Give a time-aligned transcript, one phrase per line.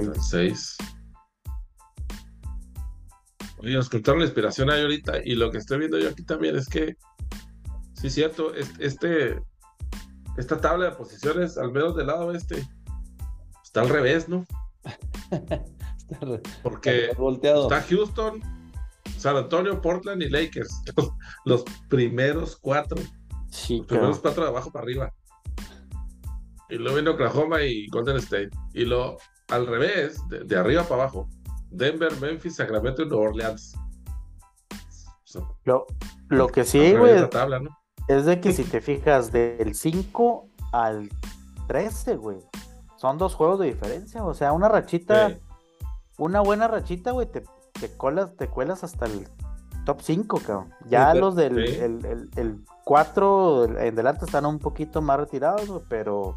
[0.00, 0.76] 6.
[3.58, 6.56] Oye, nos contaron la inspiración ahí ahorita y lo que estoy viendo yo aquí también
[6.56, 6.96] es que,
[7.94, 9.40] sí, es cierto, este,
[10.36, 12.66] esta tabla de posiciones, al menos del lado este,
[13.62, 14.44] está al revés, ¿no?
[16.62, 18.40] Porque está Houston,
[19.16, 20.82] San Antonio, Portland y Lakers,
[21.44, 23.00] los, primeros cuatro.
[23.50, 25.12] Sí, los primeros cuatro de abajo para arriba.
[26.68, 28.50] Y luego viene Oklahoma y Golden State.
[28.72, 29.18] Y lo
[29.52, 31.28] al revés, de arriba para abajo.
[31.70, 33.74] Denver, Memphis, Sacramento y Nueva Orleans.
[35.64, 35.86] lo,
[36.28, 37.26] lo que sí, güey,
[38.08, 41.08] es de que si te fijas del 5 al
[41.68, 42.38] 13, güey,
[42.96, 44.24] son dos juegos de diferencia.
[44.24, 45.38] O sea, una rachita,
[46.18, 49.28] una buena rachita, güey, te, te, colas, te cuelas hasta el
[49.84, 50.74] top 5, cabrón.
[50.88, 51.58] Ya los del
[52.36, 56.36] el, 4 en delante están un poquito más retirados, güey, pero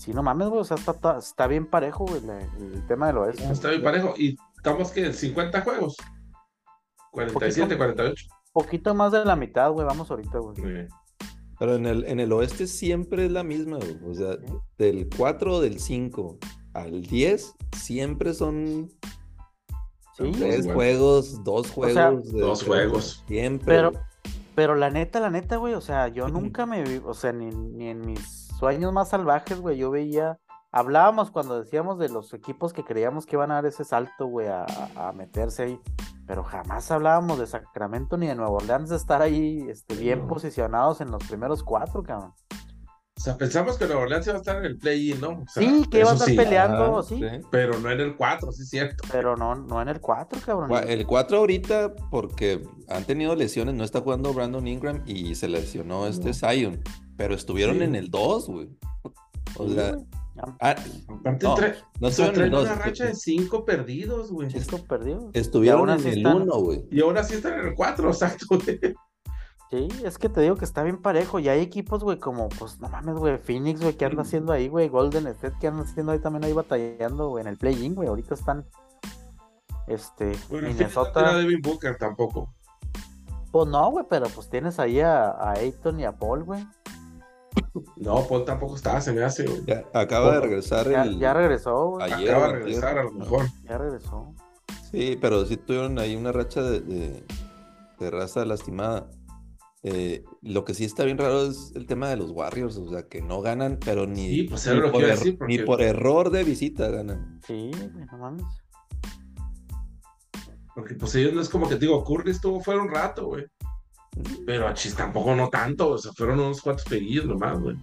[0.00, 2.22] Sí, no mames, güey, o sea, está, está bien parejo, güey,
[2.58, 3.38] el, tema de lo es.
[3.38, 5.94] Está bien parejo, y estamos que en 50 juegos.
[7.10, 8.26] 47, 48.
[8.50, 10.88] Poquito más de la mitad, güey, vamos ahorita, güey.
[11.58, 13.98] Pero en el, en el oeste siempre es la misma, güey.
[14.10, 14.38] O sea,
[14.78, 16.38] del 4 del 5
[16.72, 18.88] al 10 siempre son
[20.16, 22.32] tres juegos, dos juegos.
[22.32, 23.22] dos juegos.
[23.28, 23.66] Siempre.
[23.66, 23.92] Pero,
[24.54, 27.50] pero la neta, la neta, güey, o sea, yo nunca me vi, o sea, ni,
[27.50, 30.38] ni en mis sueños más salvajes, güey, yo veía,
[30.70, 34.48] hablábamos cuando decíamos de los equipos que creíamos que iban a dar ese salto, güey,
[34.48, 35.80] a, meterse ahí,
[36.26, 41.00] pero jamás hablábamos de Sacramento ni de Nueva Orleans de estar ahí este, bien posicionados
[41.00, 42.34] en los primeros cuatro, cabrón.
[43.16, 45.44] O sea, pensamos que Nueva Orleans iba a estar en el play-in, ¿no?
[45.54, 47.20] sí, que iba a estar peleando, sí.
[47.50, 49.04] Pero no en el 4, sí es cierto.
[49.10, 50.70] Pero no, no en el 4, cabrón.
[50.88, 56.06] El 4 ahorita, porque han tenido lesiones, no está jugando Brandon Ingram y se lesionó
[56.06, 56.80] este Zion.
[57.20, 58.70] Pero estuvieron en el 2, güey.
[59.58, 59.94] O sea.
[60.58, 61.54] Ah, Aparte, no,
[62.00, 64.48] no estuvieron una racha de 5 perdidos, güey.
[64.48, 65.30] 5 perdidos.
[65.34, 66.86] Estuvieron en el 1, güey.
[66.90, 68.80] Y ahora sí están en el 4, exacto, güey.
[69.70, 71.38] Sí, es que te digo que está bien parejo.
[71.40, 74.68] Y hay equipos, güey, como, pues, no mames, güey, Phoenix, güey, ¿qué anda haciendo ahí,
[74.68, 74.88] güey?
[74.88, 78.08] Golden State, ¿qué anda haciendo ahí también ahí batallando, güey, en el play-in, güey?
[78.08, 78.64] Ahorita están,
[79.88, 81.32] este, bueno, Minnesota.
[81.32, 82.54] No Devin Booker tampoco.
[83.52, 86.66] Pues no, güey, pero pues tienes ahí a, a Ayton y a Paul, güey.
[87.96, 89.62] No, Paul tampoco estaba, se me hace, güey.
[89.92, 91.18] acaba de regresar ya, el...
[91.18, 92.12] ya regresó, güey.
[92.12, 93.46] acaba de regresar, a lo mejor.
[93.64, 94.34] Ya regresó.
[94.90, 96.80] Sí, pero sí tuvieron ahí una racha de,
[97.98, 99.08] de, raza lastimada.
[99.82, 103.04] Eh, lo que sí está bien raro es el tema de los Warriors, o sea,
[103.08, 107.40] que no ganan, pero ni, pues, ni, por, er ni por, error de visita ganan.
[107.46, 107.70] Sí,
[108.10, 108.44] no mames.
[110.74, 113.46] Porque pues ellos no es como que digo, Curry estuvo fuera un rato, güey.
[114.46, 117.76] Pero a Chis tampoco no tanto, o sea, fueron unos cuantos pedidos nomás, güey.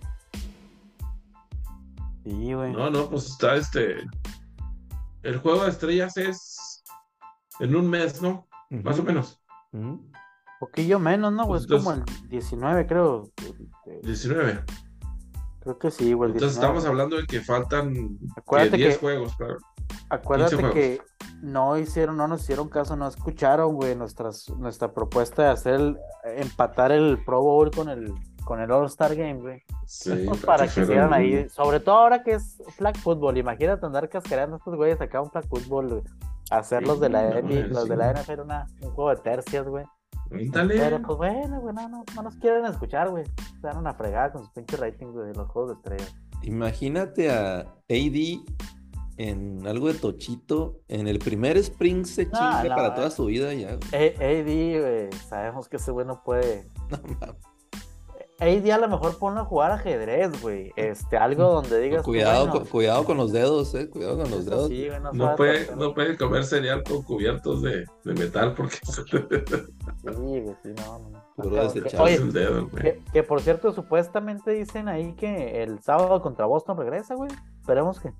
[2.23, 2.73] Sí, güey.
[2.73, 4.05] No, no, pues está este.
[5.23, 6.83] El juego de estrellas es
[7.59, 8.47] en un mes, ¿no?
[8.69, 9.41] Más o menos.
[10.59, 11.47] Poquillo menos, ¿no?
[11.47, 13.31] Pues es como el 19, creo.
[14.03, 14.63] 19.
[15.61, 16.31] Creo que sí, güey.
[16.31, 18.17] Entonces estamos hablando de que faltan
[18.73, 19.57] 10 juegos, claro.
[20.09, 21.01] Acuérdate que
[21.41, 26.91] no hicieron, no nos hicieron caso, no escucharon, güey, nuestras, nuestra propuesta de hacer empatar
[26.91, 28.13] el Pro Bowl con el
[28.47, 29.61] con el All Star Game, güey.
[29.85, 34.55] Sí, para que hicieran ahí, sobre todo ahora que es flag football, imagínate andar cascareando
[34.55, 36.01] a estos güeyes acá un flag football,
[36.49, 39.85] hacerlos de la los de la NFL una, un juego de tercias, güey.
[40.29, 43.25] Pero pues bueno, güey, no, no, no nos quieren escuchar, güey.
[43.59, 46.15] Se dan una fregada con sus pinches ratings de los juegos de estrellas.
[46.43, 48.39] Imagínate a AD
[49.17, 53.73] en algo de tochito, en el primer spring se chinga para toda su vida ya.
[53.73, 56.67] AD, sabemos que ese güey no puede.
[58.39, 60.71] AD a lo mejor pone a jugar ajedrez, güey.
[60.75, 62.03] Este, algo donde digas.
[62.03, 63.89] Cuidado, con, cuidado con los dedos, eh.
[63.89, 64.69] Cuidado con los dedos.
[65.13, 68.77] no, puede, no puede comer cereal con cubiertos de, de metal porque.
[68.85, 69.01] sí,
[70.03, 71.27] güey, sí, no, no.
[71.99, 77.15] Oye, dedo, que, que, por cierto, supuestamente dicen ahí que el sábado contra Boston regresa,
[77.15, 77.31] güey.
[77.59, 78.11] Esperemos que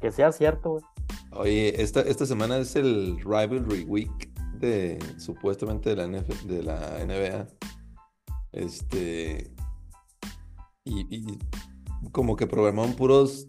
[0.00, 0.84] que sea cierto, güey.
[1.32, 7.46] Oye, esta, esta semana es el Rivalry Week de supuestamente de la, de la NBA.
[8.52, 9.52] Este.
[10.84, 11.38] Y,
[12.12, 13.46] como que programaron puros,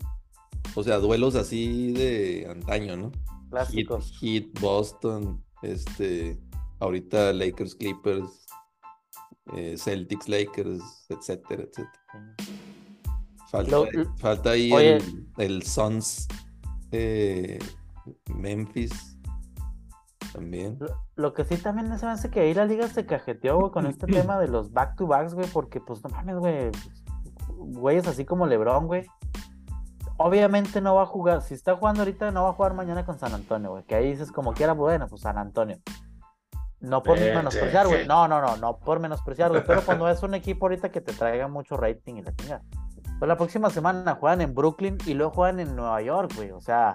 [0.75, 3.11] o sea, duelos así de antaño, ¿no?
[3.49, 4.11] Clásicos.
[4.19, 6.39] Heat, Boston, este,
[6.79, 8.47] ahorita Lakers, Clippers,
[9.55, 12.35] eh, Celtics, Lakers, etcétera, etcétera.
[13.49, 13.77] Falta,
[14.17, 16.27] falta ahí el, el Suns
[16.91, 17.59] eh,
[18.35, 19.17] Memphis
[20.33, 20.77] también.
[21.15, 24.05] Lo, que sí también se me hace que ahí la liga se cajeteó, con este
[24.07, 26.71] tema de los back to backs, güey, porque pues no mames, güey.
[27.57, 29.05] Güeyes así como LeBron, güey.
[30.17, 33.17] obviamente no va a jugar, si está jugando ahorita no va a jugar mañana con
[33.17, 35.77] San Antonio, güey, que ahí dices como quiera, bueno, pues San Antonio.
[36.79, 38.05] No por menospreciar, güey.
[38.05, 39.63] No, no, no, no por menospreciar, güey.
[39.65, 42.61] Pero cuando es un equipo ahorita que te traiga mucho rating y la chingada.
[43.19, 46.51] Pues la próxima semana juegan en Brooklyn y luego juegan en Nueva York, güey.
[46.51, 46.93] O sea,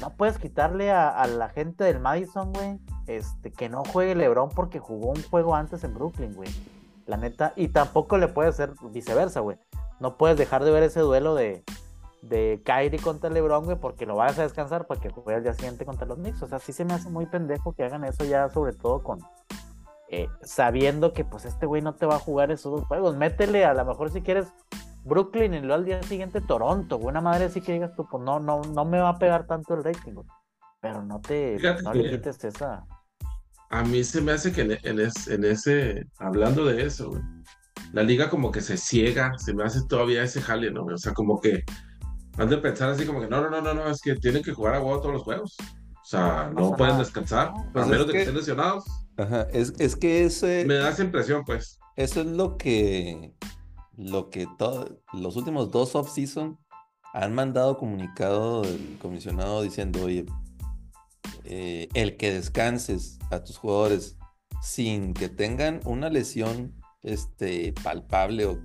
[0.00, 4.78] no puedes quitarle a, la gente del Madison, güey, este, que no juegue LeBron porque
[4.78, 6.50] jugó un juego antes en Brooklyn, güey.
[7.06, 7.52] La neta.
[7.56, 9.58] Y tampoco le puede ser viceversa, güey.
[9.98, 11.64] No puedes dejar de ver ese duelo de,
[12.22, 15.54] de Kyrie contra LeBron, güey, porque lo vas a descansar para que juegue el día
[15.54, 16.42] siguiente contra los Knicks.
[16.42, 19.18] O sea, sí se me hace muy pendejo que hagan eso ya, sobre todo con.
[20.12, 23.16] Eh, sabiendo que pues este güey no te va a jugar esos dos juegos.
[23.16, 24.52] Métele, a lo mejor si quieres
[25.04, 28.38] Brooklyn y luego al día siguiente Toronto, buena madre así que digas tú, pues no,
[28.38, 30.14] no, no me va a pegar tanto el rating,
[30.80, 32.84] Pero no te, no le quites esa.
[33.70, 37.12] A mí se me hace que en, en, ese, hablando de eso,
[37.92, 40.84] la liga como que se ciega, se me hace todavía ese jale, ¿no?
[40.84, 41.62] O sea, como que
[42.36, 44.52] han de pensar así como que no, no, no, no, no, es que tienen que
[44.52, 45.56] jugar a huevo todos los juegos.
[45.60, 48.84] O sea, no, pueden descansar, pues a menos de que estén lesionados.
[49.16, 50.64] Ajá, es, es que ese...
[50.66, 51.78] Me da esa impresión, pues.
[51.94, 53.32] Eso es lo que
[54.00, 54.46] lo que
[55.12, 56.58] los últimos dos off-season
[57.12, 60.24] han mandado comunicado del comisionado diciendo, oye,
[61.44, 64.16] eh, el que descanses a tus jugadores
[64.62, 68.58] sin que tengan una lesión este, palpable o,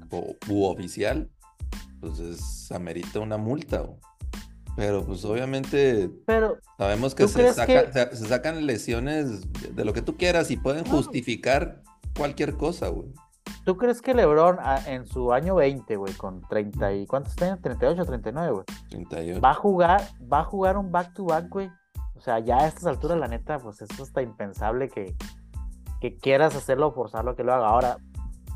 [0.48, 1.30] u oficial,
[2.00, 3.86] pues es, amerita una multa.
[4.78, 9.42] Pero pues obviamente Pero, sabemos que se, se, sacan lesiones
[9.74, 11.82] de lo que tú quieras y pueden justificar
[12.16, 13.10] cualquier cosa, güey.
[13.66, 17.60] ¿Tú crees que LeBron ah, en su año 20, güey, con 30 y ¿cuántos años?
[17.62, 18.66] 38, 39, güey.
[18.90, 19.42] 38.
[19.42, 20.02] Va a jugar,
[20.32, 21.72] va a jugar un back to back, güey.
[22.16, 25.16] O sea, ya a estas alturas, la neta, pues esto está impensable que,
[26.00, 27.70] que quieras hacerlo forzarlo a que lo haga.
[27.70, 27.98] Ahora,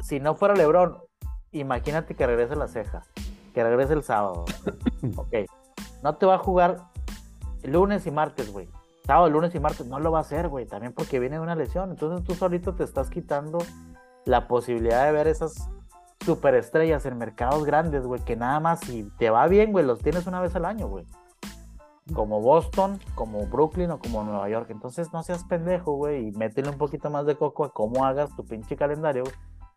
[0.03, 0.99] si no fuera LeBron,
[1.53, 3.01] imagínate que regrese la ceja,
[3.55, 4.45] que regrese el sábado.
[5.15, 5.33] ok.
[6.03, 6.77] No te va a jugar
[7.63, 8.69] lunes y martes, güey.
[9.07, 10.67] Sábado, lunes y martes, no lo va a hacer, güey.
[10.67, 11.89] También porque viene una lesión.
[11.89, 13.57] Entonces tú solito te estás quitando
[14.29, 15.69] la posibilidad de ver esas
[16.23, 20.27] superestrellas en mercados grandes, güey, que nada más si te va bien, güey, los tienes
[20.27, 21.05] una vez al año, güey.
[22.13, 24.67] Como Boston, como Brooklyn o como Nueva York.
[24.69, 28.35] Entonces no seas pendejo, güey, y métele un poquito más de coco a cómo hagas
[28.35, 29.23] tu pinche calendario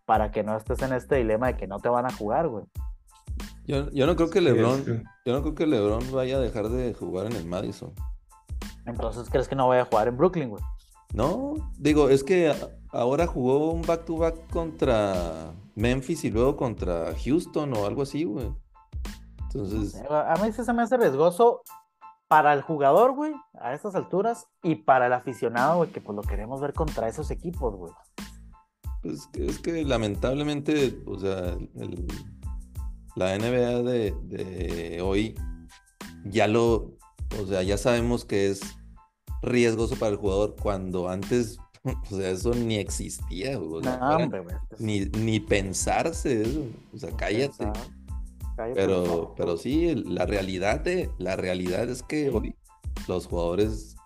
[0.04, 2.64] para que no estés en este dilema de que no te van a jugar, güey.
[3.64, 6.92] Yo, yo no creo que LeBron, yo no creo que LeBron vaya a dejar de
[6.92, 7.94] jugar en el Madison.
[8.84, 10.62] Entonces, ¿crees que no vaya a jugar en Brooklyn, güey?
[11.14, 12.52] No, digo, es que
[12.92, 18.52] ahora jugó un back-to-back contra Memphis y luego contra Houston o algo así, güey.
[19.42, 20.00] Entonces.
[20.08, 21.62] A mí se me hace riesgoso
[22.28, 26.22] para el jugador, güey, a estas alturas, y para el aficionado, güey, que pues lo
[26.22, 27.92] queremos ver contra esos equipos, güey.
[29.02, 31.58] Pues es que lamentablemente, o sea,
[33.16, 35.34] la NBA de, de hoy
[36.24, 36.96] ya lo,
[37.38, 38.60] o sea, ya sabemos que es
[39.42, 41.58] riesgoso para el jugador cuando antes,
[42.10, 43.58] o sea, eso ni existía,
[44.78, 47.70] ni, ni pensarse eso, o sea, cállate.
[48.74, 52.54] pero, pero sí, la realidad de, la realidad es que hoy
[53.08, 53.96] los jugadores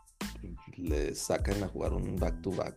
[0.76, 2.75] le sacan a jugar un back to back.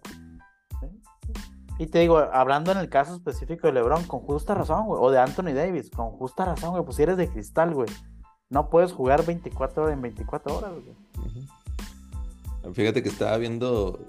[1.77, 5.11] Y te digo, hablando en el caso específico de LeBron, con justa razón, güey, o
[5.11, 7.87] de Anthony Davis, con justa razón, güey, pues si eres de cristal, güey,
[8.49, 12.73] no puedes jugar 24 horas en 24 horas, güey.
[12.73, 14.06] Fíjate que estaba viendo,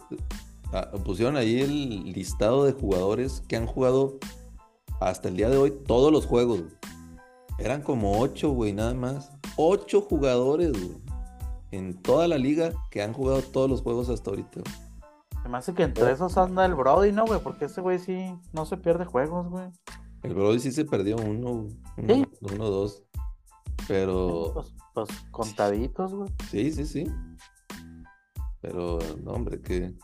[0.73, 4.19] ah, pusieron ahí el listado de jugadores que han jugado
[5.01, 6.63] hasta el día de hoy todos los juegos.
[7.59, 9.31] Eran como ocho, güey, nada más.
[9.57, 10.97] Ocho jugadores, güey.
[11.71, 14.61] En toda la liga que han jugado todos los juegos hasta ahorita.
[15.49, 17.41] Me hace que entre esos anda el Brody, ¿no, güey?
[17.41, 19.69] Porque ese güey sí no se pierde juegos, güey.
[20.23, 23.03] El Brody sí se perdió uno, uno, uno dos.
[23.89, 24.53] Pero.
[24.55, 26.31] Pues, pues contaditos, güey.
[26.51, 27.11] Sí, sí, sí.
[28.61, 29.95] Pero, no, hombre, qué,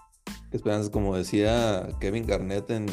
[0.52, 0.90] esperanzas.
[0.90, 2.86] Como decía Kevin Garnett en,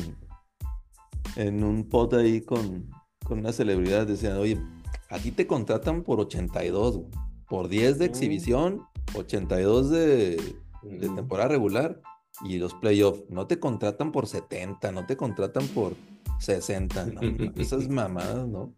[1.35, 2.89] en un pot ahí con,
[3.23, 4.61] con una celebridad, decían, oye,
[5.09, 7.01] a ti te contratan por 82,
[7.47, 8.81] por 10 de exhibición,
[9.15, 12.01] 82 de, de temporada regular
[12.41, 13.23] y los playoffs.
[13.29, 15.95] No te contratan por 70, no te contratan por
[16.39, 17.21] 60, ¿no?
[17.55, 18.73] Esas mamadas, ¿no?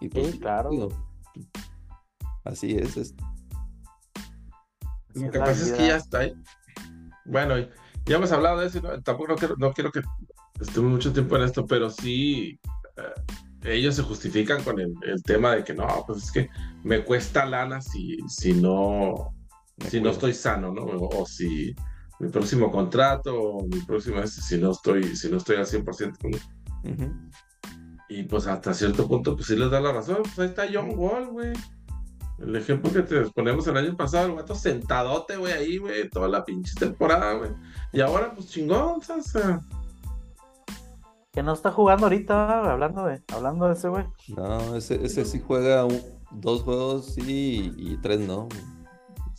[0.00, 0.88] Y pues, sí, claro.
[2.44, 2.96] así es.
[2.96, 3.24] esto.
[5.14, 6.34] Lo que pasa es que ya está ahí.
[7.24, 7.54] Bueno,
[8.06, 10.00] ya hemos hablado de eso, tampoco no quiero, que
[10.60, 12.58] estemos mucho tiempo en esto, pero sí
[12.96, 16.50] eh, ellos se justifican con el, tema de que no, pues es que
[16.84, 19.34] me cuesta lana si, si no
[19.88, 20.84] si no estoy sano, ¿no?
[20.84, 21.74] O, si
[22.18, 26.30] mi próximo contrato o mi próximo si no estoy si no estoy al 100% con
[28.08, 30.92] Y pues hasta cierto punto pues sí les da la razón, pues ahí está John
[30.94, 31.52] Wall, güey.
[32.38, 36.28] El ejemplo que te ponemos el año pasado, el vato sentadote, güey, ahí, güey, toda
[36.28, 37.50] la pinche temporada, güey.
[37.92, 39.60] Y ahora, pues chingón, o sea.
[41.32, 44.04] Que no está jugando ahorita, hablando de, hablando de ese, güey.
[44.28, 45.86] No, ese, ese sí juega
[46.30, 48.48] dos juegos sí y tres no.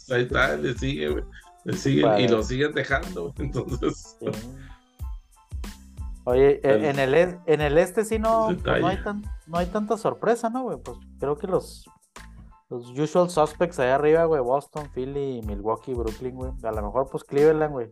[0.10, 1.24] Ahí está, le sigue, güey.
[1.66, 4.18] Le siguen y lo siguen dejando, entonces.
[6.24, 9.68] Oye, e, en el, en el este sí no, pues, no, hay tan, no hay
[9.68, 10.78] tanta sorpresa, ¿no, güey?
[10.78, 11.86] Pues creo que los,
[12.70, 16.52] los usual suspects allá arriba, güey, Boston, Philly, Milwaukee, Brooklyn, güey.
[16.64, 17.92] A lo mejor, pues Cleveland, güey.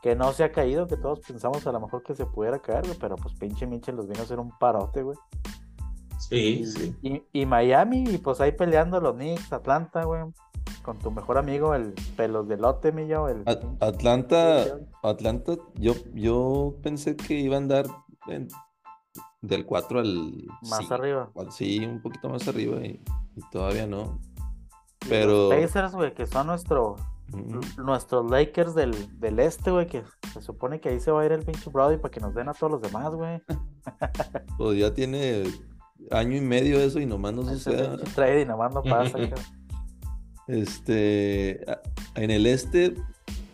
[0.00, 2.84] Que no se ha caído, que todos pensamos a lo mejor que se pudiera caer,
[2.84, 5.16] güey, pero pues pinche Mitchell los vino a hacer un parote, güey.
[6.18, 6.96] Sí, sí.
[7.02, 10.22] Y, y, Miami, y pues ahí peleando los Knicks, Atlanta, güey
[10.82, 13.28] con tu mejor amigo, el pelos de lote, mi yo.
[13.28, 13.44] El...
[13.80, 17.86] Atlanta, Atlanta, yo, yo pensé que iba a andar
[19.40, 20.46] del 4 al.
[20.68, 21.30] Más arriba.
[21.50, 23.00] sí, un poquito más arriba y,
[23.50, 24.20] todavía no.
[25.08, 25.50] Pero.
[25.50, 26.96] Los Pacers, güey, que son nuestro,
[27.78, 31.32] nuestros Lakers del, del este, güey, que se supone que ahí se va a ir
[31.32, 33.42] el pinche Brody para que nos den a todos los demás, güey.
[34.58, 35.44] pues ya tiene
[36.10, 37.98] año y medio eso y nomás no sucede.
[38.14, 39.18] Trade y nomás no pasa,
[40.48, 41.64] Este,
[42.16, 42.94] en el este,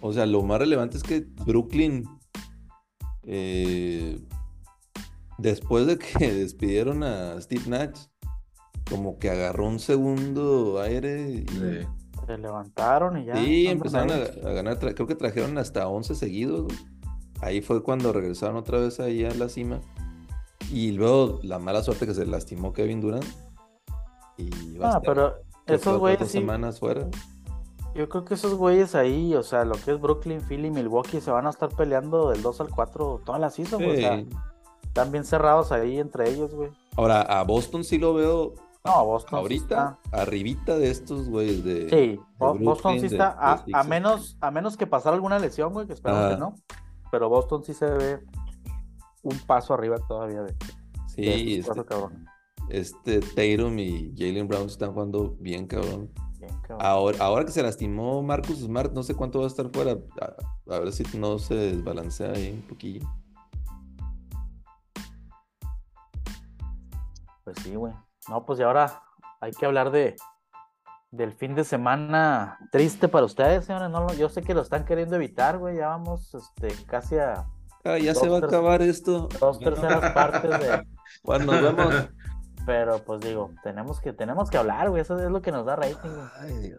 [0.00, 2.08] o sea, lo más relevante es que Brooklyn,
[3.24, 4.18] eh,
[5.36, 8.06] después de que despidieron a Steve Nash,
[8.88, 11.46] como que agarró un segundo aire y...
[12.26, 13.36] Se levantaron y ya.
[13.36, 16.72] Sí, empezaron a, ganar, creo que trajeron hasta 11 seguidos.
[17.40, 19.80] Ahí fue cuando regresaron otra vez ahí a la cima.
[20.70, 23.24] Y luego la mala suerte que se lastimó Kevin Durant.
[24.36, 24.50] Y
[24.82, 26.30] ah, pero esos güeyes.
[26.30, 27.08] semanas fuera.
[27.94, 31.30] Yo creo que esos güeyes ahí, o sea, lo que es Brooklyn, Philly, Milwaukee, se
[31.30, 33.96] van a estar peleando del 2 al 4 todas las season, güey.
[33.96, 34.24] O sea,
[34.82, 36.70] están bien cerrados ahí entre ellos, güey.
[36.96, 38.54] Ahora, a Boston sí lo veo.
[38.88, 39.38] No, Boston.
[39.38, 41.90] Ahorita, arribita de estos güeyes de.
[41.90, 43.36] Sí, Boston sí está.
[43.72, 46.38] a, menos, a menos que pasara alguna lesión, güey, que esperamos que ah.
[46.38, 46.54] no.
[47.10, 48.20] Pero Boston sí se ve
[49.22, 50.56] un paso arriba todavía de.
[51.06, 51.84] Sí, este,
[52.70, 56.10] este Tatum y Jalen Brown están jugando bien cabrón.
[56.78, 59.98] Ahora, ahora que se lastimó Marcus Smart, no sé cuánto va a estar fuera.
[60.66, 63.06] A, ver si no se desbalancea ahí un poquillo.
[67.44, 67.92] Pues sí, güey.
[68.28, 69.02] No, pues y ahora
[69.40, 70.16] hay que hablar de
[71.10, 73.90] del fin de semana triste para ustedes, señores.
[73.90, 75.76] No, yo sé que lo están queriendo evitar, güey.
[75.76, 77.46] Ya vamos este, casi a.
[77.84, 79.28] Ah, ya se va a acabar esto.
[79.40, 80.86] Dos terceras partes de.
[81.22, 81.94] Bueno, nos vemos.
[82.66, 85.00] Pero pues digo, tenemos que, tenemos que hablar, güey.
[85.00, 86.74] Eso es lo que nos da rating, Ay,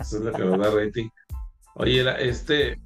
[0.00, 1.10] Eso es lo que nos da rating.
[1.74, 2.80] Oye, este,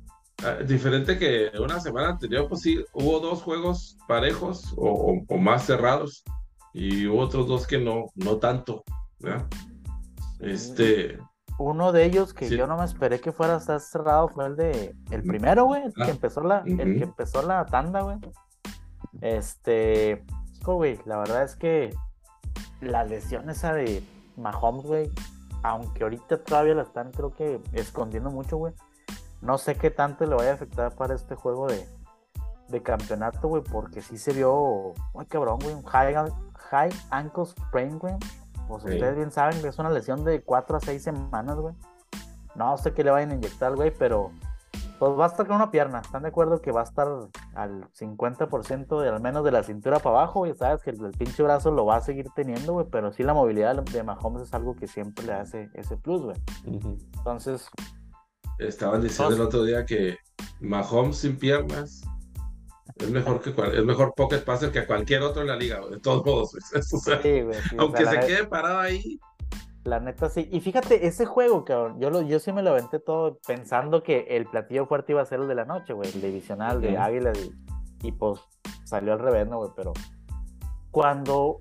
[0.45, 6.25] ah, diferente que una semana anterior, pues sí, hubo dos juegos parejos o, más cerrados
[6.73, 8.85] y otros dos que no, no tanto,
[10.41, 11.19] Este.
[11.59, 14.57] Uno de ellos que yo no me esperé que fuera a estar cerrado fue el
[14.57, 18.17] de el primero, güey, el que ah, empezó la, el que empezó la tanda, güey.
[19.21, 20.25] Este,
[20.71, 20.99] güey.
[21.05, 21.95] La verdad es que
[22.81, 24.02] la lesión esa de
[24.37, 25.11] Mahomes, güey,
[25.62, 28.75] aunque ahorita todavía la están, creo que, escondiendo mucho, güey.
[29.41, 31.87] No sé qué tanto le vaya a afectar para este juego de,
[32.69, 36.14] de campeonato, güey, porque sí se vio, muy cabrón, güey, un high,
[36.73, 38.14] high ankle sprain, güey.
[38.67, 41.75] Pues ustedes bien saben que es una lesión de 4 a 6 semanas, güey.
[42.55, 44.33] No sé qué le vayan a inyectar, güey, pero
[44.99, 46.00] pues va a estar con una pierna.
[46.00, 47.09] ¿Están de acuerdo que va a estar
[47.55, 50.47] al 50% de al menos de la cintura para abajo?
[50.47, 52.87] Y sabes que el, pinche brazo lo va a seguir teniendo, güey.
[52.91, 56.37] Pero sí la movilidad de Mahomes es algo que siempre le hace ese plus, güey.
[56.64, 57.69] Entonces.
[58.59, 60.17] Estaban diciendo el otro día que
[60.61, 62.02] Mahomes sin piernas
[62.97, 66.25] es mejor que es mejor pocket passer que cualquier otro en la liga, de todos
[66.25, 66.57] modos.
[67.79, 69.19] aunque se quede parado ahí,
[69.85, 70.49] la neta sí.
[70.53, 74.27] Y fíjate, ese juego, cabrón, yo, lo, yo sí me lo aventé todo pensando que
[74.31, 77.33] el platillo fuerte iba a ser el de la noche, güey, el divisional de Águila.
[78.03, 78.41] y pues
[78.85, 79.71] salió al revés, ¿no, güey?
[79.75, 79.93] Pero
[80.93, 81.59] cuando,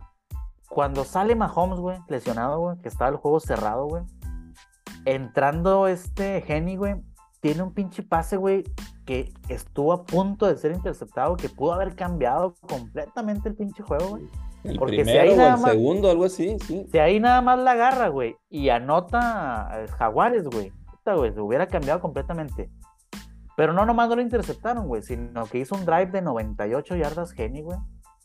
[0.70, 4.04] cuando sale Mahomes, güey, lesionado, güey, que estaba el juego cerrado, güey,
[5.06, 7.02] entrando este Genny, güey,
[7.40, 8.64] tiene un pinche pase, güey,
[9.12, 14.12] que estuvo a punto de ser interceptado, que pudo haber cambiado completamente el pinche juego,
[14.12, 14.24] güey.
[14.64, 16.88] El Porque primero si ahí o el segundo, algo así, sí.
[16.90, 20.72] Si ahí nada más la agarra, güey, y anota Jaguares, güey,
[21.04, 22.70] güey, se hubiera cambiado completamente.
[23.58, 27.34] Pero no nomás no lo interceptaron, güey, sino que hizo un drive de 98 yardas
[27.34, 27.78] Geni, güey.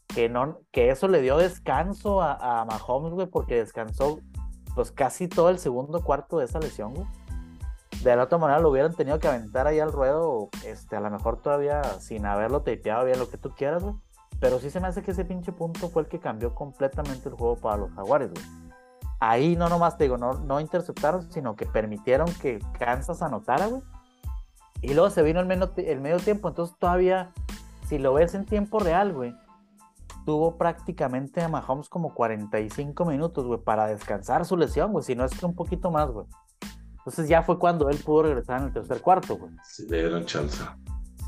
[0.06, 4.20] Que, no, que eso le dio descanso a, a Mahomes, güey, porque descansó
[4.76, 7.08] pues casi todo el segundo cuarto de esa lesión, güey.
[8.02, 11.10] De la otra manera lo hubieran tenido que aventar ahí al ruedo, este, a lo
[11.10, 13.94] mejor todavía sin haberlo tapeado bien, lo que tú quieras, güey
[14.40, 17.34] pero sí se me hace que ese pinche punto fue el que cambió completamente el
[17.34, 18.44] juego para los Jaguares, güey.
[19.20, 23.82] ahí no nomás te digo, no, no interceptaron, sino que permitieron que Kansas anotara, güey.
[24.82, 27.32] Y luego se vino el medio, el medio tiempo, entonces todavía,
[27.88, 29.34] si lo ves en tiempo real, güey,
[30.26, 35.24] tuvo prácticamente a Mahomes como 45 minutos, güey, para descansar su lesión, güey, si no
[35.24, 36.26] es que un poquito más, güey.
[37.06, 39.52] Entonces ya fue cuando él pudo regresar en el tercer cuarto, güey.
[39.62, 40.60] Sí, le dieron chance.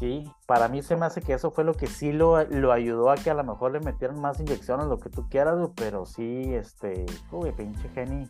[0.01, 3.13] Sí, para mí se me hace que eso fue lo que sí lo, lo ayudó
[3.13, 6.05] a que a lo mejor le metieran más inyecciones, lo que tú quieras, güey, pero
[6.05, 8.29] sí, este, güey, pinche Jenny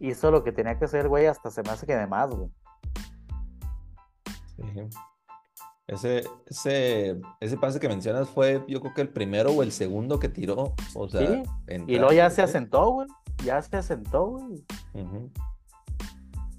[0.00, 2.50] hizo lo que tenía que hacer, güey, hasta se me hace que de más, güey.
[4.56, 4.88] Sí.
[5.86, 10.18] Ese, ese, ese pase que mencionas fue, yo creo que el primero o el segundo
[10.18, 10.74] que tiró.
[10.94, 11.42] O sea, sí.
[11.86, 13.08] y luego ya se asentó, güey.
[13.44, 14.62] Ya se asentó, güey.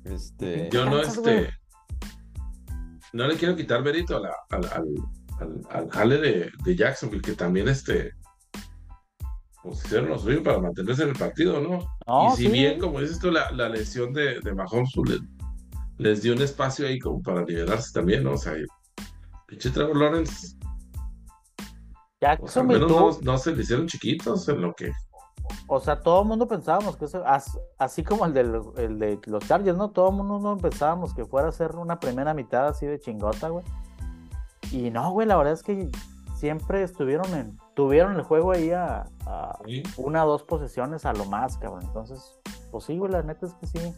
[0.05, 0.69] Este.
[0.71, 1.53] Yo no, este
[3.15, 4.65] no le quiero quitar mérito al,
[5.69, 8.12] al, jale de, de, Jacksonville, que también este,
[9.63, 11.79] pues hicieron lo suyo para mantenerse en el partido, ¿no?
[12.33, 15.21] y si bien, como dices tú, la, lesión de, de Mahomes pues,
[15.97, 18.33] les, dio un espacio ahí como para liberarse también, ¿no?
[18.33, 18.53] O sea,
[19.47, 20.57] pinche Trevor Lawrence.
[22.19, 22.39] Jacksonville.
[22.41, 24.91] Pues, al menos no, no, se le hicieron chiquitos en lo que
[25.67, 27.23] o sea, todo el mundo pensábamos que eso,
[27.77, 29.89] así como el, de los Chargers, ¿no?
[29.89, 33.65] Todo el mundo pensábamos que fuera a ser una primera mitad así de chingota, güey.
[34.71, 35.89] Y no, güey, la verdad es que
[36.35, 39.05] siempre estuvieron en, tuvieron el juego ahí a,
[39.97, 41.83] una o dos posesiones a lo más, cabrón.
[41.83, 42.37] Entonces,
[42.71, 43.95] pues sí, güey, la neta es que sí.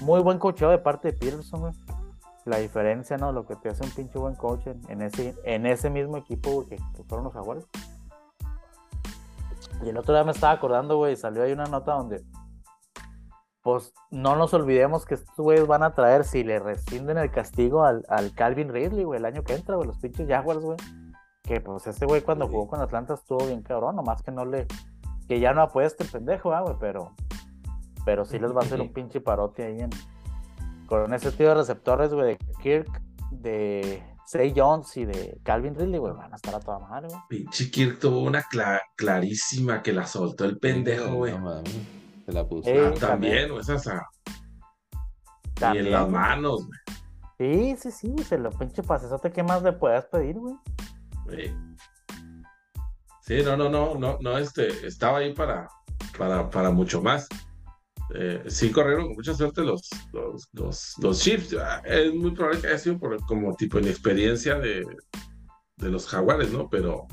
[0.00, 1.72] Muy buen cocheo de parte de Peterson, güey.
[2.46, 3.32] La diferencia, ¿no?
[3.32, 6.76] Lo que te hace un pinche buen coach en, ese, en ese mismo equipo, que,
[6.76, 7.66] que fueron los jaguares.
[9.82, 12.22] Y el otro día me estaba acordando, güey, salió ahí una nota donde,
[13.62, 17.84] pues no nos olvidemos que estos güeyes van a traer, si le rescinden el castigo
[17.84, 20.76] al, Calvin Ridley, güey, el año que entra, güey, los pinches Jaguars, güey.
[21.42, 24.66] Que pues este güey cuando jugó con Atlanta estuvo bien cabrón, nomás que no le,
[25.26, 27.14] que ya no apuesta el pendejo, güey, pero,
[28.04, 29.90] pero sí les va a hacer un pinche parote ahí en,
[30.86, 35.98] con ese tío de receptores, güey, de Kirk, de Say Jones y de Calvin Ridley,
[35.98, 37.20] güey, van a estar a toda madre, güey.
[37.28, 38.44] Pinche Kirk tuvo una
[38.96, 41.34] clarísima que la soltó el pendejo, güey.
[42.24, 42.70] se la puso.
[42.70, 44.08] ah, también, güey, esa.
[45.74, 46.78] Y en las manos, güey.
[47.38, 50.54] Sí, sí, sí, se lo pinche pasesote, ¿qué más le puedas pedir, güey?
[53.22, 55.68] Sí, no, no, no, no, no, este, estaba ahí para,
[56.16, 57.28] para, para mucho más.
[58.14, 59.88] Eh, sí corrieron con mucha suerte los,
[60.52, 61.54] los, los, Chiefs.
[61.54, 64.84] Ah, es muy probable que haya sido por, como tipo inexperiencia de,
[65.76, 66.68] de los jaguares, ¿no?
[66.68, 67.06] Pero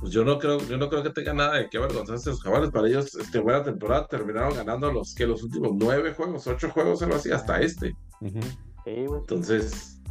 [0.00, 2.70] pues yo no creo, yo no creo que tenga nada de qué avergonzarse los jaguares.
[2.70, 7.02] Para ellos, este buena temporada terminaron ganando los que los últimos nueve juegos, ocho juegos,
[7.02, 7.96] algo así, hasta este.
[8.84, 10.02] Entonces,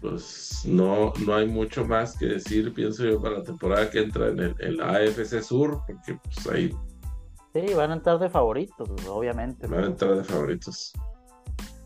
[0.00, 4.28] pues no, no hay mucho más que decir, pienso yo, para la temporada que entra
[4.28, 6.72] en, el, en la AFC Sur, porque pues ahí
[7.56, 9.66] Sí, van a entrar de favoritos, obviamente.
[9.66, 10.92] Van a entrar de favoritos.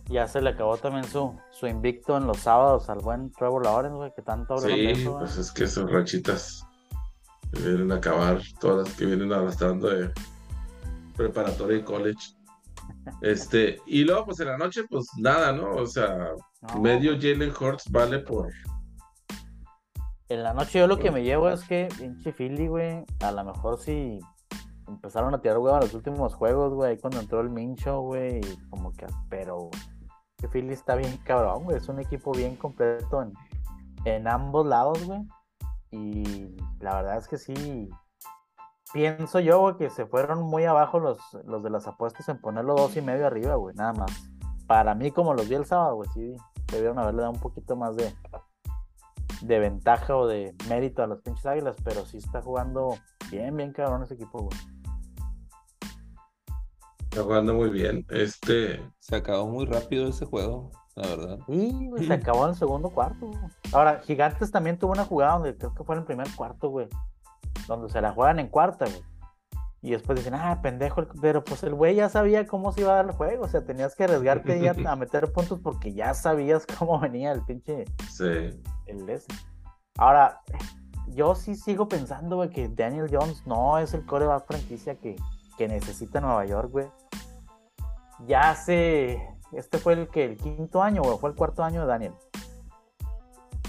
[0.06, 3.96] Ya se le acabó también su, su invicto en los sábados al buen Trevor Lawrence,
[3.96, 6.66] güey, que tanto Sí, pues es que son rachitas
[7.52, 10.12] vienen a acabar, todas las que vienen arrastrando de
[11.16, 12.20] preparatoria y college.
[13.22, 15.74] Este, y luego, pues en la noche, pues nada, ¿no?
[15.76, 16.32] O sea,
[16.80, 18.48] medio Jalen Hurts vale por.
[20.28, 23.44] En la noche yo lo que me llevo es que pinche Philly, güey, a lo
[23.44, 24.18] mejor sí
[24.90, 28.92] empezaron a tirar huevo en los últimos juegos, güey, cuando entró el Mincho, güey, como
[28.92, 29.70] que, pero
[30.36, 33.32] que Philly está bien cabrón, güey, es un equipo bien completo en,
[34.04, 35.26] en ambos lados, güey,
[35.90, 37.90] y la verdad es que sí,
[38.92, 42.74] pienso yo, güey, que se fueron muy abajo los, los de las apuestas en ponerlo
[42.74, 44.30] dos y medio arriba, güey, nada más.
[44.66, 46.36] Para mí, como los vi el sábado, güey, sí,
[46.70, 48.14] debieron haberle dado un poquito más de,
[49.42, 52.94] de ventaja o de mérito a los pinches águilas, pero sí está jugando
[53.30, 54.58] bien, bien cabrón ese equipo, güey.
[57.20, 58.06] Está jugando muy bien.
[58.08, 58.82] Este.
[58.98, 61.38] Se acabó muy rápido ese juego, la verdad.
[61.46, 63.30] Sí, güey, se acabó en el segundo cuarto.
[63.72, 66.88] Ahora, Gigantes también tuvo una jugada donde creo que fue en el primer cuarto, güey.
[67.68, 69.02] Donde se la juegan en cuarta, güey.
[69.82, 72.96] Y después dicen, ah, pendejo, pero pues el güey ya sabía cómo se iba a
[72.96, 73.44] dar el juego.
[73.44, 77.42] O sea, tenías que arriesgarte ya a meter puntos porque ya sabías cómo venía el
[77.42, 77.84] pinche.
[78.10, 78.58] Sí.
[78.86, 79.30] El ese.
[79.98, 80.40] Ahora,
[81.08, 85.16] yo sí sigo pensando, güey, que Daniel Jones no es el coreback franquicia que,
[85.60, 86.86] que necesita Nueva York, güey.
[88.26, 89.28] Ya hace.
[89.52, 92.14] Este fue el que el quinto año, o fue el cuarto año de Daniel.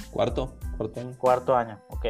[0.09, 1.15] Cuarto, cuarto año.
[1.17, 2.05] Cuarto año, ok.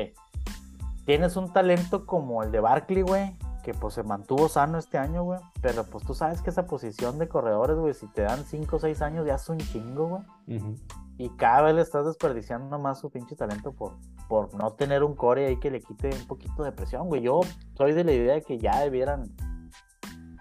[1.04, 5.24] Tienes un talento como el de Barkley, güey, que pues se mantuvo sano este año,
[5.24, 5.40] güey.
[5.64, 8.80] Pero pues tú sabes que esa posición de corredores, güey, si te dan 5 o
[8.80, 10.76] 6 años ya es un chingo, güey.
[11.18, 13.98] Y cada vez le estás desperdiciando más su pinche talento por,
[14.30, 17.24] por no tener un core ahí que le quite un poquito de presión, güey.
[17.24, 17.42] Yo
[17.74, 19.24] soy de la idea de que ya debieran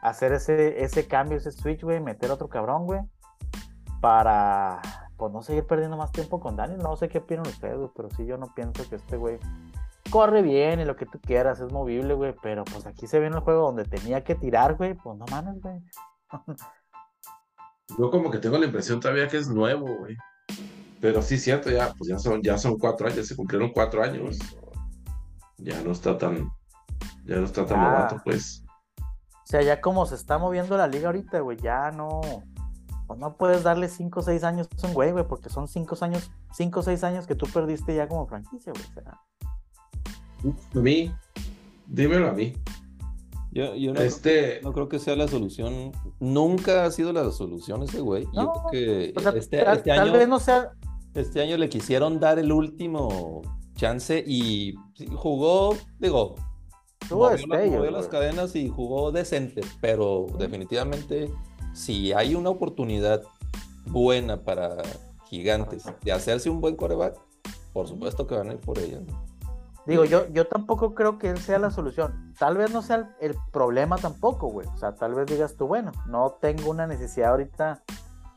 [0.02, 3.00] hacer ese, ese cambio, ese switch, güey, meter otro cabrón, güey.
[4.00, 4.80] Para,
[5.16, 6.80] pues no seguir perdiendo más tiempo con Daniel.
[6.82, 9.38] No sé qué opinan ustedes, güey, pero sí yo no pienso que este güey
[10.10, 13.26] corre bien y lo que tú quieras, es movible, güey, pero pues aquí se ve
[13.26, 15.80] en el juego donde tenía que tirar, güey, pues no mames, güey.
[17.98, 20.16] Yo como que tengo la impresión todavía que es nuevo, güey.
[21.00, 24.38] Pero sí, cierto, ya, pues ya son, ya son cuatro años, se cumplieron cuatro años.
[25.56, 26.50] Ya no está tan,
[27.24, 28.64] ya no está tan novato, pues.
[29.50, 32.20] O sea, ya como se está moviendo la liga ahorita, güey, ya no,
[33.08, 35.96] pues no puedes darle cinco o seis años a un güey, güey, porque son cinco
[36.02, 38.84] años, cinco o seis años que tú perdiste ya como franquicia, güey.
[38.84, 39.20] O sea,
[40.72, 41.12] a mí,
[41.88, 42.52] dímelo a mí.
[43.50, 44.60] Yo, yo no, este...
[44.60, 45.90] creo, no, creo, que sea la solución.
[46.20, 48.26] Nunca ha sido la solución ese güey.
[48.32, 50.70] yo creo que este, este año, vez no sea...
[51.14, 53.42] este año le quisieron dar el último
[53.74, 54.76] chance y
[55.16, 56.36] jugó, digo,
[57.16, 61.30] movió, las cadenas y jugó decente, pero definitivamente
[61.72, 63.22] si hay una oportunidad
[63.86, 64.76] buena para
[65.26, 67.16] gigantes de hacerse un buen coreback,
[67.72, 68.98] por supuesto que van a ir por ella.
[69.86, 72.34] Digo, yo, yo tampoco creo que él sea la solución.
[72.38, 74.66] Tal vez no sea el, problema tampoco, güey.
[74.68, 77.82] O sea, tal vez digas tú, bueno, no tengo una necesidad ahorita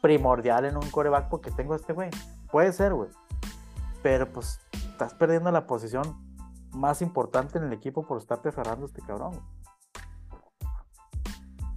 [0.02, 2.10] primordial en un coreback porque tengo a este güey.
[2.52, 3.10] Puede ser, güey.
[4.02, 6.18] Pero pues estás perdiendo la posición
[6.74, 9.40] más importante en el equipo por estarte aferrando a este cabrón.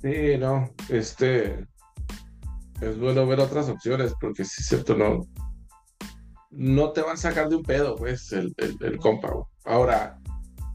[0.02, 1.66] Sí, no, este
[2.80, 5.26] es bueno ver otras opciones porque sí es cierto, no,
[6.50, 9.30] no te van a sacar de un pedo, pues, el, el, compa,
[9.64, 10.18] Ahora,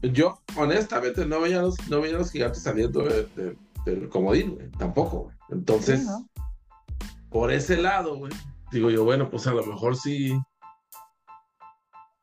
[0.02, 3.04] yo honestamente no veía los, no veía los gigantes saliendo
[3.84, 5.36] del comodín, güey, tampoco, güey.
[5.50, 6.06] Entonces,
[7.30, 8.32] por ese lado, güey,
[8.70, 10.38] digo yo, bueno, pues a lo mejor sí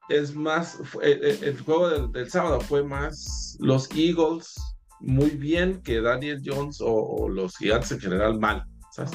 [0.10, 4.56] es más, el, juego del, sábado fue más los Eagles
[5.00, 9.12] muy bien que Daniel Jones o, los gigantes en general mal, ¿sabes?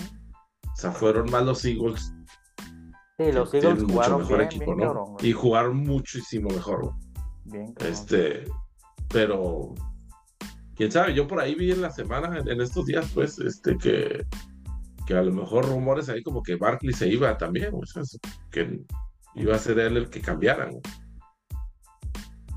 [0.73, 2.13] O sea, fueron más los Eagles
[3.17, 5.17] Sí, los Eagles jugaron mejor equipo, ¿no?
[5.21, 6.95] y jugaron muchísimo mejor.
[7.45, 8.45] Bien, este,
[9.09, 9.75] pero
[10.75, 14.27] quién sabe, yo por ahí vi en la semana, en, estos días, pues, este, que,
[15.07, 18.03] que a lo mejor rumores ahí como que Barkley se iba también, o sea,
[18.51, 18.85] que
[19.35, 20.81] iba a ser él el que cambiaran.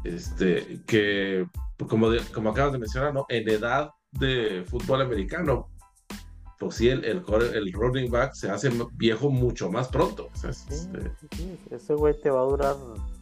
[0.03, 1.45] Este, que
[1.87, 3.25] como, como acabas de mencionar, ¿no?
[3.29, 5.69] En edad de fútbol americano,
[6.59, 10.29] pues sí, el, el, el, running back se hace viejo mucho más pronto.
[10.43, 11.11] Este,
[11.69, 12.75] ese güey te va a durar,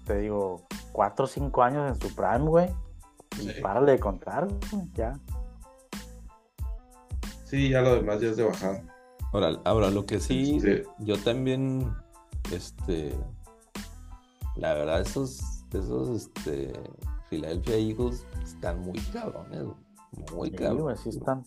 [0.05, 2.69] te digo, cuatro o cinco años en su prime, güey.
[3.41, 4.47] Y párale de contar,
[4.93, 5.19] ya.
[7.43, 8.81] Sí, ya lo demás ya es de bajada.
[9.33, 10.61] Ahora, ahora lo que sí,
[10.99, 11.93] yo también,
[12.53, 13.13] este,
[14.55, 16.73] la verdad, esos, esos, este,
[17.29, 19.63] Philadelphia Eagles están muy cabrones,
[20.33, 20.99] muy cabrones.
[21.01, 21.43] Sí, están.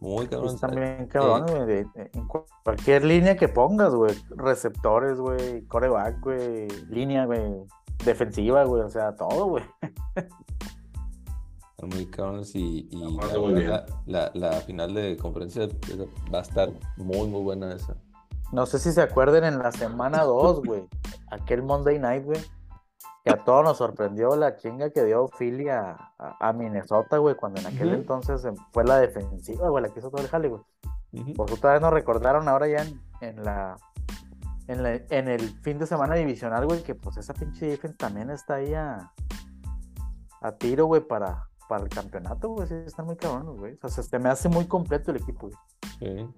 [0.00, 0.58] Muy cabrón.
[0.58, 1.84] también cabrón, güey.
[1.94, 2.26] En
[2.62, 4.14] cualquier línea que pongas, güey.
[4.30, 5.62] Receptores, güey.
[5.66, 6.68] Coreback, güey.
[6.88, 7.66] Línea, güey.
[8.04, 8.82] Defensiva, güey.
[8.82, 9.64] O sea, todo, güey.
[11.82, 12.88] Muy cabrones y,
[14.06, 15.68] la, la, final de conferencia
[16.32, 17.94] va a estar muy, muy buena esa.
[18.54, 20.88] No sé si se acuerden en la semana 2, güey.
[21.30, 22.40] Aquel Monday Night, güey
[23.24, 27.58] que a todos nos sorprendió la chinga que dio Philly a, a, Minnesota, güey, cuando
[27.58, 30.62] en aquel entonces fue la defensiva, güey, la que hizo todo el jale, güey.
[31.34, 33.78] Por otra vez nos recordaron ahora ya en, en la,
[34.68, 38.56] en, en, el fin de semana divisional, güey, que pues esa pinche defensa también está
[38.56, 39.10] ahí a,
[40.42, 43.78] a tiro, güey, para, para el campeonato, güey, sí, están muy cabrones, güey.
[43.82, 45.58] O sea, se me hace muy completo el equipo, güey.
[45.98, 46.28] Sí.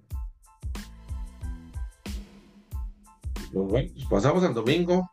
[3.57, 5.11] Pues bueno, pues pasamos al domingo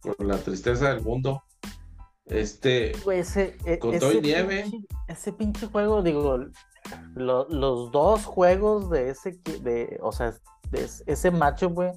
[0.00, 1.42] por la tristeza del mundo.
[2.24, 4.64] Este, ese, e, con todo nieve.
[5.08, 6.38] ese pinche juego, digo,
[7.14, 10.32] los dos juegos de ese, de, o sea,
[10.70, 11.90] de ese macho, güey,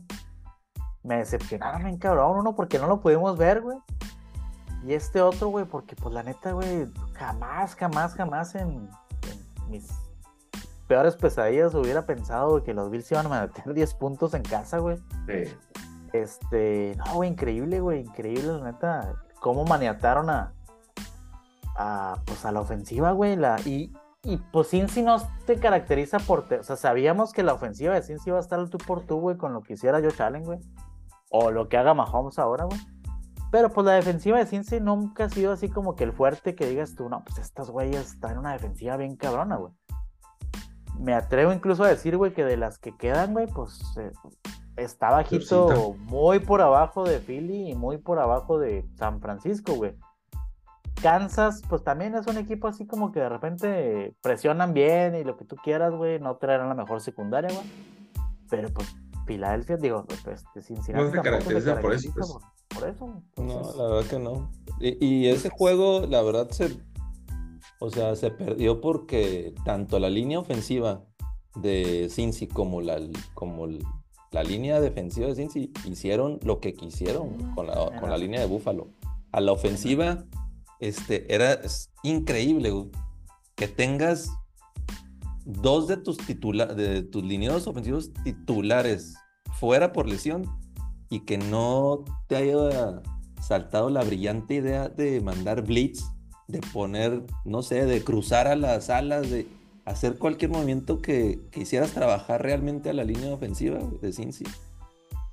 [1.02, 2.40] me decepcionaron bien cabrón.
[2.40, 3.78] Uno porque no lo pudimos ver, güey.
[4.86, 8.90] Y este otro, güey, porque pues la neta, güey, jamás, jamás, jamás en,
[9.70, 9.88] mis
[10.88, 14.98] peores pesadillas hubiera pensado que los Bills iban a meter 10 puntos en casa, güey.
[15.28, 15.54] Sí.
[16.14, 19.16] Este, no, güey, increíble, güey, increíble, la neta.
[19.42, 20.54] Cómo maniataron a,
[21.76, 23.36] a, pues a la ofensiva, güey.
[23.36, 23.92] La, y,
[24.24, 28.30] y pues Cincy no te caracteriza por, o sea, sabíamos que la ofensiva de Cincy
[28.30, 30.60] iba a estar tú por tú, güey, con lo que hiciera Josh Allen, güey.
[31.30, 32.80] O lo que haga Mahomes ahora, güey.
[33.52, 36.68] Pero pues la defensiva de Cincy nunca ha sido así como que el fuerte que
[36.68, 39.74] digas tú, no, pues estas güeyes están en una defensiva bien cabrona, güey.
[41.00, 44.12] Me atrevo incluso a decir, güey, que de las que quedan, güey, pues eh,
[44.78, 49.96] está bajito, muy por abajo de Philly y muy por abajo de San Francisco, güey.
[51.02, 55.38] Kansas, pues también es un equipo así como que de repente presionan bien y lo
[55.38, 57.66] que tú quieras, güey, no traerán la mejor secundaria, güey.
[58.50, 61.06] Pero pues Filadelfia, digo, este, Cincinnati.
[61.06, 62.12] No se caracteriza, por eso.
[62.14, 62.30] Pues.
[62.70, 63.24] Por, eso.
[63.38, 64.52] No, la verdad que no.
[64.80, 66.78] Y, ese juego, la verdad, se.
[67.80, 71.04] O sea, se perdió porque tanto la línea ofensiva
[71.56, 73.00] de Cincy como la,
[73.34, 73.68] como
[74.32, 78.48] la línea defensiva de Cincy hicieron lo que quisieron con la, con la línea de
[78.48, 78.90] Búfalo.
[79.32, 80.26] A la ofensiva
[80.80, 81.62] este, era
[82.04, 82.72] increíble,
[83.56, 84.30] que tengas
[85.46, 89.16] dos de tus, titula de tus lineados ofensivos titulares
[89.60, 90.46] fuera por lesión
[91.10, 93.02] y que no te haya
[93.42, 96.04] saltado la brillante idea de mandar blitz,
[96.48, 99.48] de poner, no sé, de cruzar a las alas, de
[99.86, 104.46] hacer cualquier movimiento que, quisieras trabajar realmente a la línea ofensiva de Cincy.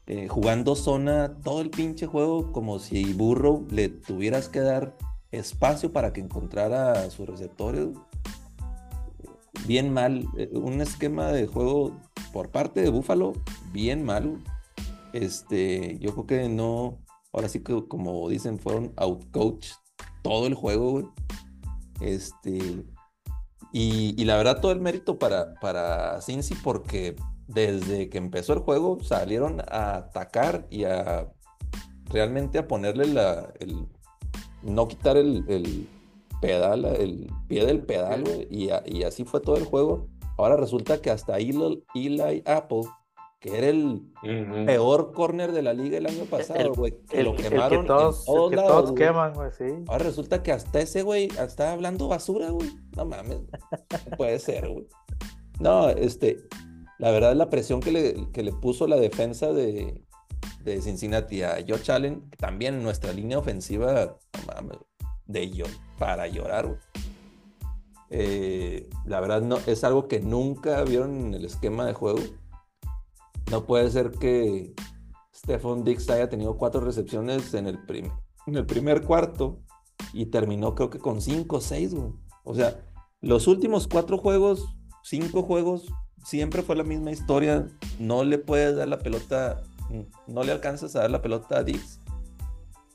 [0.07, 4.97] Eh, jugando zona todo el pinche juego como si Burro le tuvieras que dar
[5.31, 7.89] espacio para que encontrara sus receptores.
[9.67, 11.97] Bien mal, eh, un esquema de juego
[12.33, 13.33] por parte de Buffalo,
[13.73, 14.43] bien mal.
[15.13, 16.99] Este, yo creo que no,
[17.33, 19.69] ahora sí que como dicen, fueron outcoach
[20.23, 21.13] todo el juego,
[22.01, 22.85] Este,
[23.73, 28.99] y, la verdad, todo el mérito para, para Cincy, porque desde que empezó el juego
[29.03, 31.29] salieron a atacar y a
[32.07, 33.87] realmente a ponerle la, el,
[34.63, 35.89] no quitar el,
[36.41, 38.71] pedal, el pie del pedal, y,
[39.05, 40.09] así fue todo el juego.
[40.37, 42.83] Ahora resulta que hasta Eli, Eli Apple,
[43.43, 44.03] que era el
[44.67, 49.35] peor corner de la liga el año pasado, güey, que lo quemaron todos, todos, queman,
[49.35, 49.65] güey, sí.
[49.89, 52.71] Ahora resulta que hasta ese güey está hablando basura, güey.
[52.97, 54.87] No mames, no puede ser, güey.
[55.59, 56.39] No, este,
[57.01, 60.01] la verdad la presión que le, que le puso la defensa de,
[60.63, 64.19] de Cincinnati a Josh Allen, también nuestra línea ofensiva,
[65.27, 66.79] de ellos para llorar.
[68.09, 72.21] Eh, la verdad no, es algo que nunca vieron en el esquema de juego.
[73.51, 74.75] No puede ser que
[75.35, 77.79] Stephon Dix haya tenido cuatro recepciones en el,
[78.47, 79.61] en el primer cuarto
[80.13, 81.95] y terminó creo que con cinco o seis,
[82.45, 82.85] O sea,
[83.21, 84.65] los últimos cuatro juegos,
[85.03, 85.87] cinco juegos,
[86.25, 87.67] siempre fue la misma historia.
[87.99, 89.63] No le puedes dar la pelota
[90.27, 92.01] no le alcanzas a dar la pelota a Dix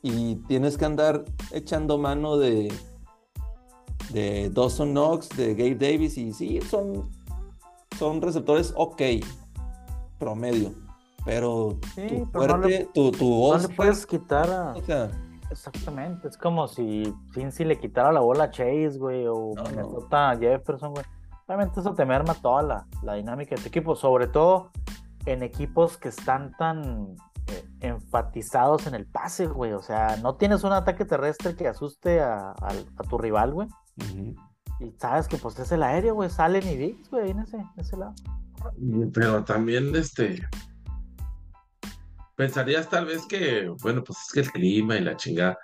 [0.01, 2.71] y tienes que andar echando mano de,
[4.11, 7.09] de Dawson Knox, de Gabe Davis, y sí, son,
[7.97, 9.01] son receptores ok,
[10.17, 10.73] promedio,
[11.25, 13.63] pero tu fuerte, tu, tu voz.
[13.63, 14.75] No le puedes quitar a.
[15.49, 20.37] Exactamente, es como si Cincy le quitara la bola a Chase, güey, o Minnesota a
[20.37, 21.05] Jefferson, güey.
[21.47, 24.71] Realmente eso te merma toda la, la dinámica de tu equipo, sobre todo
[25.25, 27.15] en equipos que están tan
[27.47, 29.73] eh, enfatizados en el pase, güey.
[29.73, 32.53] O sea, no tienes un ataque terrestre que asuste a,
[33.09, 33.67] tu rival, güey.
[34.79, 36.29] Y sabes que pues es el aéreo, güey.
[36.29, 38.13] Salen y Dix, güey, en ese, ese lado.
[39.13, 40.41] Pero también, este.
[42.35, 45.57] Pensarías tal vez que, bueno, pues es que el clima y la chingada.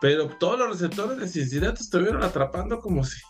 [0.00, 3.22] Pero todos los receptores de Cincinnati estuvieron atrapando como si,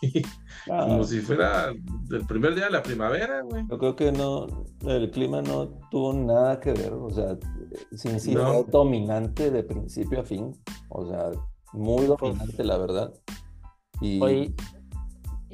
[0.67, 3.65] como si fuera el primer día de la primavera, güey.
[3.69, 7.37] Yo creo que no, el clima no tuvo nada que ver, o sea,
[7.95, 10.51] Cincinnati fue dominante de principio a fin,
[10.89, 11.31] o sea,
[11.71, 13.13] muy pues dominante, la verdad.
[14.01, 14.53] Y,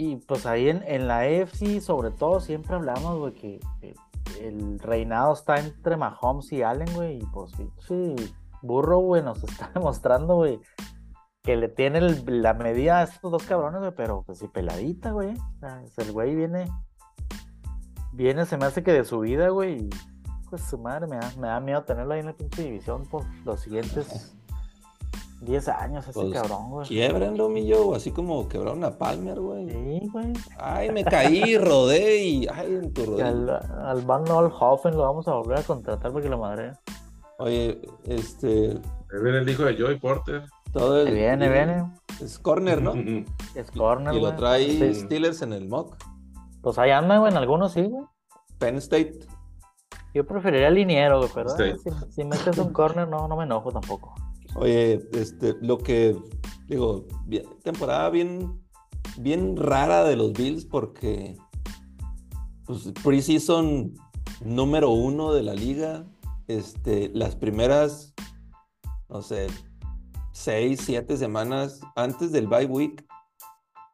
[0.01, 3.59] y pues ahí en, en la EFC, sobre todo, siempre hablamos, güey, que,
[4.39, 7.51] el reinado está entre Mahomes y Allen, güey, y pues
[7.87, 8.15] sí,
[8.63, 10.59] burro, güey, nos está demostrando, güey,
[11.43, 15.35] que le tiene la medida a estos dos cabrones, güey, pero pues sí, peladita, güey.
[15.97, 16.67] el güey viene,
[18.11, 19.87] viene, se me hace que de su vida, güey.
[20.49, 23.23] Pues su madre, me da, me da miedo tenerlo ahí en la pinche división por
[23.45, 24.35] los siguientes
[25.41, 26.87] 10 años, ese pues, cabrón, güey.
[26.87, 29.69] Quiebrenlo, mi yo, así como quebraron a Palmer, güey.
[29.69, 30.33] Sí, güey.
[30.57, 32.47] Ay, me caí, rodé y.
[32.47, 33.27] Ay, en tu rodilla.
[33.27, 36.73] Al, al Van Hoffen lo vamos a volver a contratar porque lo madre.
[37.39, 38.79] Oye, este.
[39.23, 40.43] Viene el hijo de Joey Porter.
[40.71, 41.91] Todo el, viene, viene.
[42.21, 42.93] Es corner, ¿no?
[43.55, 44.13] Es corner.
[44.13, 45.97] Y lo trae Steelers en el mock.
[46.61, 48.05] Pues ahí anda, güey, en algunos sí, güey.
[48.59, 49.25] Penn State.
[50.13, 51.75] Yo preferiría liniero, güey, pero eh,
[52.09, 54.13] si, metes un corner no, no me enojo tampoco.
[54.55, 56.15] Oye, este, lo que
[56.67, 57.07] digo,
[57.63, 58.61] temporada bien,
[59.17, 61.37] bien rara de los Bills porque
[62.65, 63.93] pues preseason
[64.43, 66.05] número uno de la liga.
[66.47, 68.13] Este, las primeras,
[69.09, 69.47] no sé,
[70.31, 73.05] seis, siete semanas antes del bye week,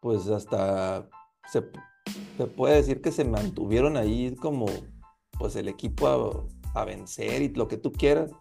[0.02, 1.08] pues hasta
[1.52, 1.62] se,
[2.48, 4.68] puede decir que se mantuvieron ahí como
[5.38, 8.32] pues el equipo a, vencer y lo que tú quieras.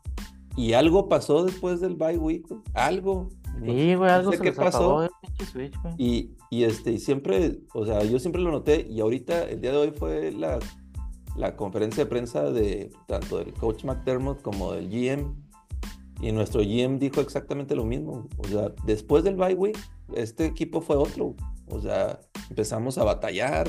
[0.57, 3.29] Y algo pasó después del bye week, algo.
[3.64, 5.09] Sí, güey, algo qué pasó.
[5.99, 9.73] y, y, este, y siempre, o sea, yo siempre lo noté y ahorita, el día
[9.73, 10.59] de hoy fue la,
[11.37, 15.35] la conferencia de prensa de tanto del coach McDermott como del GM
[16.21, 18.29] y nuestro GM dijo exactamente lo mismo.
[18.38, 19.79] O sea, después del bye week,
[20.14, 21.35] este equipo fue otro.
[21.69, 23.69] O sea, empezamos a batallar,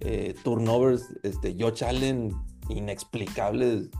[0.00, 2.32] eh, turnovers, este, Josh Allen,
[2.68, 3.90] inexplicables,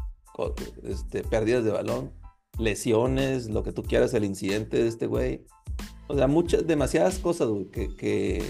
[0.85, 2.13] este, pérdidas de balón,
[2.59, 5.45] lesiones, lo que tú quieras, el incidente de este güey.
[6.09, 8.43] O sea, muchas, demasiadas cosas, güey, que, que,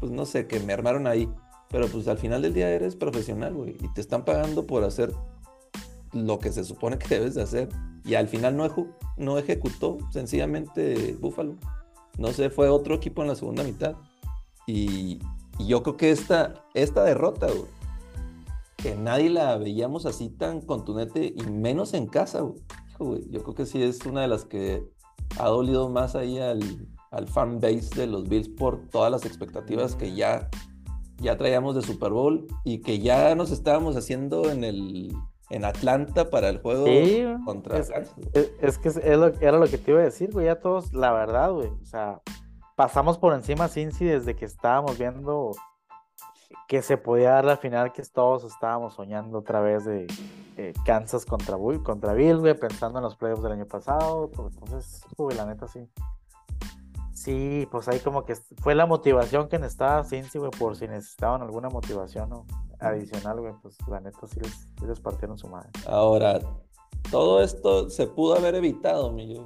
[0.00, 1.28] pues no sé, que me armaron ahí.
[1.70, 5.12] Pero pues al final del día eres profesional, güey, y te están pagando por hacer
[6.12, 7.68] lo que se supone que debes de hacer.
[8.04, 8.66] Y al final no,
[9.16, 11.56] no ejecutó sencillamente Buffalo.
[12.16, 13.96] No sé, fue otro equipo en la segunda mitad.
[14.66, 15.20] Y,
[15.58, 17.48] yo creo que esta, esta derrota,
[18.88, 22.38] que nadie la veíamos así tan contundente y menos en casa,
[22.98, 24.82] yo creo que sí es una de las que
[25.38, 29.94] ha dolido más ahí al, al fan base de los Bills por todas las expectativas
[29.94, 30.48] que ya,
[31.18, 35.12] ya traíamos de Super Bowl y que ya nos estábamos haciendo en el
[35.50, 36.86] en Atlanta para el juego
[37.44, 37.90] contra es,
[38.60, 38.90] es, que
[39.40, 40.44] era lo que te iba a decir, güey.
[40.44, 41.68] Ya todos, la verdad, güey.
[41.68, 42.20] O sea,
[42.76, 45.52] pasamos por encima a Cincy desde que estábamos viendo
[46.68, 50.06] que se podía dar la final que todos estábamos soñando otra vez de
[50.84, 54.30] Kansas contra, contra Bill, güey, pensando en los playoffs del año pasado.
[54.30, 55.02] Pues, entonces,
[55.34, 55.88] la neta sí.
[57.14, 61.40] Sí, pues ahí como que fue la motivación que necesitaba Cincy, güey, por si necesitaban
[61.42, 62.44] alguna motivación,
[62.80, 64.38] adicional, güey, pues la neta sí
[64.86, 65.70] les, partieron su madre.
[65.86, 66.38] Ahora,
[67.10, 69.40] todo esto se pudo haber evitado, mi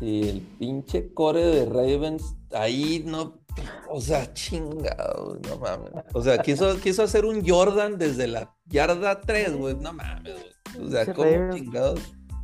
[0.00, 3.43] Si el pinche core de Ravens ahí no.
[3.88, 5.92] O sea, chingado, no mames.
[6.12, 9.76] O sea, quiso, quiso hacer un Jordan desde la yarda 3, güey.
[9.76, 10.34] No mames,
[10.80, 12.00] O sea, como chingados.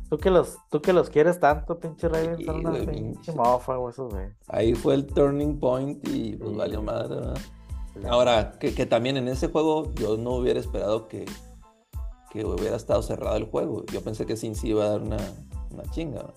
[0.09, 3.93] Tú que, los, tú que los quieres tanto, pinche Ravens, son una pinche mofa, güey,
[3.93, 4.27] esos, güey.
[4.49, 7.37] Ahí fue el turning point y pues valió madre, ¿verdad?
[8.09, 11.25] Ahora, que, también en ese juego yo no hubiera esperado que,
[12.31, 13.85] que hubiera estado cerrado el juego.
[13.85, 15.17] Yo pensé que Sin iba a dar una,
[15.69, 16.33] una chinga.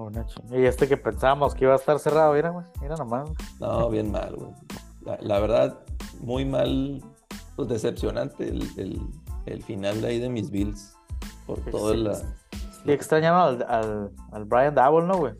[0.00, 0.26] Una.
[0.50, 2.64] Y este que pensábamos que iba a estar cerrado, mira, güey.
[2.80, 3.28] Mira nomás.
[3.60, 4.50] No, bien mal, güey.
[5.20, 5.78] La, verdad,
[6.20, 7.02] muy mal,
[7.56, 9.02] pues decepcionante el,
[9.46, 10.94] el, final de ahí de mis Bills.
[11.46, 12.14] Por todo la.
[12.14, 12.24] Sí,
[12.86, 15.34] extrañaron al, al, al Brian Double, ¿no, güey?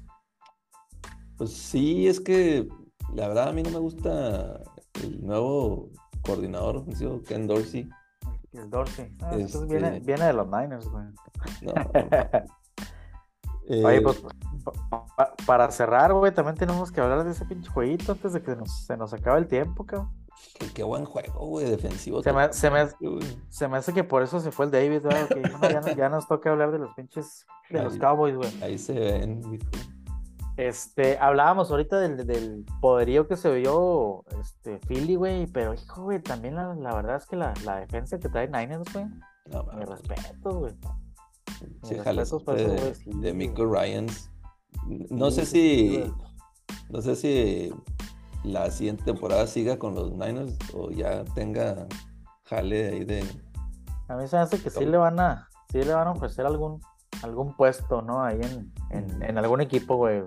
[1.39, 2.69] Pues sí, es que
[3.15, 4.61] la verdad a mí no me gusta
[5.03, 5.89] el nuevo
[6.23, 7.89] coordinador ofensivo, Ken Dorsey.
[8.53, 9.17] El Dorsey.
[9.23, 9.65] Ah, este...
[9.65, 11.05] viene, viene, de los Niners, güey.
[11.63, 11.73] No,
[13.71, 14.21] Oye, pues
[15.47, 18.97] para cerrar, güey, también tenemos que hablar de ese pinche jueguito antes de que se
[18.97, 20.11] nos acabe el tiempo, cabrón.
[20.75, 22.23] Qué, buen juego, güey, defensivo.
[22.23, 22.89] Se me, se, me,
[23.49, 25.43] se me, hace que por eso se fue el David, güey.
[25.63, 28.63] ya, ya, nos toca hablar de los pinches, de los Cowboys, güey.
[28.63, 29.43] Ahí se ven,
[30.57, 36.55] este, hablábamos ahorita del, poderío que se vio este, Philly, güey, pero hijo, güey, también
[36.55, 39.07] la, verdad es que la, defensa que trae Niners, güey,
[39.47, 40.75] no, mi respeto, güey.
[41.83, 44.31] Sí, de, de Michael Ryans.
[44.87, 46.03] No sé si,
[46.89, 47.73] no sé si
[48.45, 51.87] la siguiente temporada siga con los Niners o ya tenga
[52.45, 53.25] jale ahí de.
[54.09, 56.47] A mí se me hace que sí le van a, sí le van a ofrecer
[56.47, 56.81] algún,
[57.23, 58.25] algún puesto, ¿no?
[58.25, 58.41] Ahí
[58.91, 60.23] en, en, algún equipo, güey.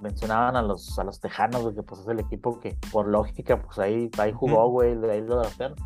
[0.00, 3.60] Mencionaban a los, a los Tejanos, güey, que pues es el equipo que por lógica,
[3.60, 5.76] pues ahí, ahí jugó, güey, ahí lo draftearon.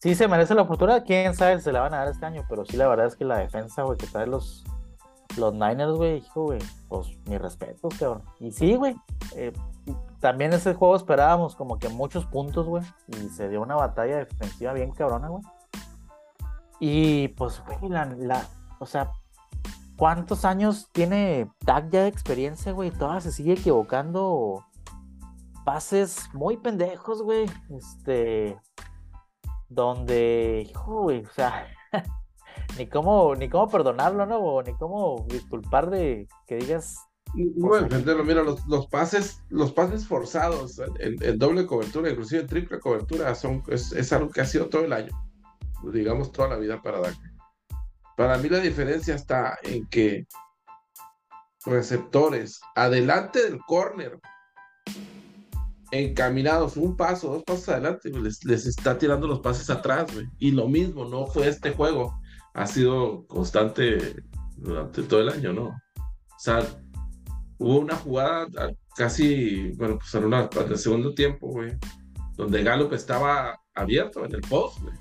[0.00, 2.44] Sí se merece la oportunidad, quién sabe si se la van a dar este año,
[2.48, 4.64] pero sí la verdad es que la defensa, güey, que trae los,
[5.36, 8.22] los Niners, güey, hijo, güey, pues mi respeto, cabrón.
[8.40, 8.96] Y sí, güey,
[9.36, 9.52] eh,
[10.20, 14.72] también ese juego esperábamos como que muchos puntos, güey, y se dio una batalla defensiva
[14.72, 15.42] bien cabrona, güey.
[16.80, 18.46] Y pues, güey, la,
[18.78, 19.12] o sea,
[20.02, 22.90] ¿Cuántos años tiene Dak ya de experiencia, güey?
[22.90, 24.64] Todavía se sigue equivocando
[25.64, 27.46] pases muy pendejos, güey.
[27.70, 28.58] Este.
[29.68, 31.68] Donde, hijo, güey, o sea,
[32.78, 34.62] ni cómo, ni cómo perdonarlo, ¿no?
[34.62, 36.96] ni cómo disculpar de que digas.
[37.34, 37.88] Bueno,
[38.24, 43.92] mira, los, pases, los pases forzados, en, doble cobertura, inclusive en triple cobertura, son, es,
[43.92, 45.12] es, algo que ha sido todo el año,
[45.92, 47.16] digamos toda la vida para Dak.
[48.16, 50.26] Para mí la diferencia está en que
[51.64, 54.18] receptores adelante del corner,
[55.90, 60.06] encaminados un paso, dos pasos adelante, les, está tirando los pases atrás,
[60.38, 62.20] Y lo mismo, no fue este juego,
[62.54, 64.22] ha sido constante
[64.56, 65.64] durante todo el año, ¿no?
[65.64, 66.60] O sea,
[67.58, 68.46] hubo una jugada
[68.96, 71.72] casi, bueno, pues en una, el segundo tiempo, güey,
[72.36, 74.94] donde Gallup estaba abierto en el post, güey.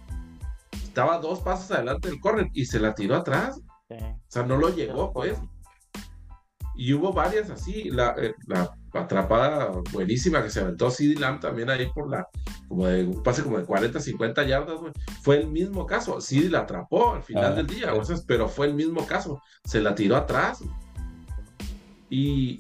[0.84, 3.60] Estaba dos pasos adelante del corner y se la tiró atrás.
[3.90, 5.38] O sea, no lo llegó, pues.
[6.76, 7.90] Y hubo varias así.
[7.90, 12.28] La, eh, la atrapada buenísima que se aventó CD Lamb también ahí por la,
[12.68, 14.94] como de un pase como de 40, 50 yardas, güey.
[15.22, 16.20] Fue el mismo caso.
[16.22, 17.94] CD la atrapó al final ah, del día,
[18.28, 19.42] pero fue el mismo caso.
[19.64, 20.64] Se la tiró atrás.
[22.10, 22.60] Y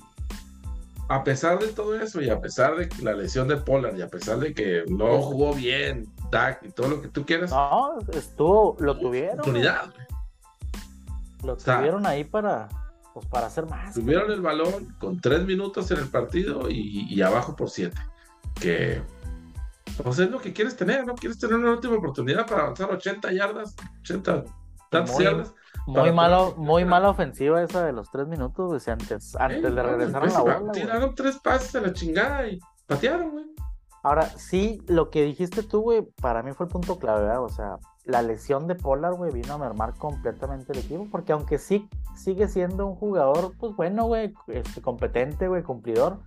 [1.09, 4.07] a pesar de todo eso y a pesar de la lesión de Pollard y a
[4.07, 7.51] pesar de que no jugó bien Dak y todo lo que tú quieras.
[7.51, 9.41] No, estuvo, lo tuvieron.
[9.41, 9.93] Oportunidad.
[11.43, 12.69] Lo tuvieron ahí para,
[13.13, 13.93] pues para hacer más.
[13.93, 17.99] Tuvieron el balón con tres minutos en el partido y, abajo por siete.
[18.59, 19.01] Que
[20.03, 21.15] pues es lo que quieres tener, ¿no?
[21.15, 24.45] Quieres tener una última oportunidad para avanzar 80 yardas, 80
[24.89, 25.53] tantas yardas.
[25.87, 30.27] Muy malo, muy mala ofensiva esa de los tres minutos, antes, antes de regresar a
[30.27, 30.71] la bola.
[30.71, 33.45] Tiraron tres pases a la chingada y patearon, güey.
[34.03, 37.43] Ahora, sí, lo que dijiste tú, güey, para mí fue el punto clave, ¿verdad?
[37.43, 41.59] O sea, la lesión de Pollard, güey, vino a mermar completamente el equipo, porque aunque
[41.59, 46.19] sí sigue siendo un jugador, pues bueno, güey, este, competente, güey, cumplidor,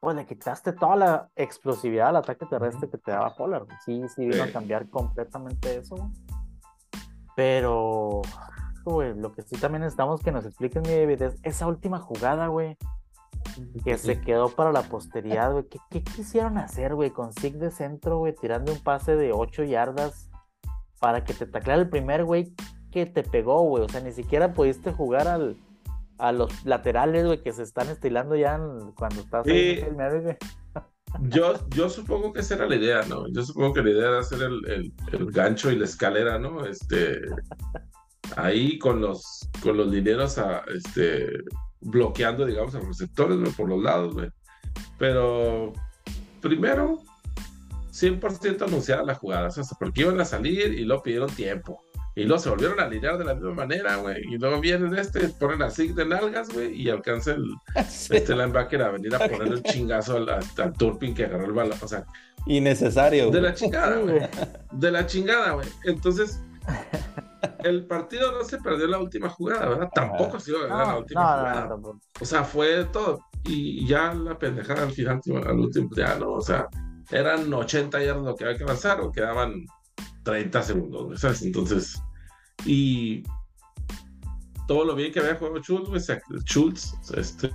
[0.00, 3.66] pues le quitaste toda la explosividad al ataque terrestre que te daba Pollard.
[3.84, 6.10] Sí, sí vino a cambiar completamente eso.
[7.34, 8.20] Pero,
[8.84, 12.48] güey, lo que sí también necesitamos que nos expliquen, mi David, es esa última jugada,
[12.48, 12.76] güey,
[13.84, 15.66] que se quedó para la posteridad, güey.
[15.90, 20.30] ¿Qué, quisieron hacer, güey, con Sig de centro, güey, tirando un pase de 8 yardas
[21.00, 22.54] para que te tacleara el primer, güey,
[22.90, 23.84] que te pegó, güey?
[23.84, 25.56] O sea, ni siquiera pudiste jugar al,
[26.18, 28.58] a los laterales, güey, que se están estilando ya
[28.96, 30.36] cuando estás ahí en el güey.
[31.22, 33.26] Yo, yo supongo que esa era la idea, ¿no?
[33.28, 36.66] Yo supongo que la idea era hacer el, el, gancho y la escalera, ¿no?
[36.66, 37.20] Este,
[38.36, 41.26] ahí con los, con los dineros a, este,
[41.80, 44.28] bloqueando, digamos, a los receptores, por los lados, güey.
[44.98, 45.72] Pero
[46.40, 47.02] primero,
[47.92, 51.82] 100% anunciada la jugada, o sea, porque iban a salir y luego pidieron tiempo.
[52.14, 54.22] Y luego se volvieron a alinear de la misma manera, güey.
[54.26, 57.44] Y luego vienen este, ponen así de nalgas, güey, y alcanza el
[57.76, 61.78] este linebacker a venir a poner el chingazo al, al Turpin que agarró el balón.
[61.82, 62.06] O sea,
[62.46, 63.30] innecesario.
[63.30, 64.20] De la chingada, güey.
[64.72, 65.68] De la chingada, güey.
[65.84, 66.40] Entonces,
[67.64, 69.88] el partido no se perdió la última jugada, ¿verdad?
[69.94, 71.76] Tampoco se iba a ganar la última jugada.
[72.20, 73.20] o sea, fue todo.
[73.44, 76.68] Y ya la pendejada al final, al último, ya no, o sea,
[77.10, 79.64] eran 80 yardas lo que había que avanzar o quedaban
[80.24, 81.42] 30 segundos, ¿sabes?
[81.42, 82.02] Entonces,
[82.64, 83.22] y
[84.66, 87.50] todo lo bien que había jugado Schultz, Schultz este,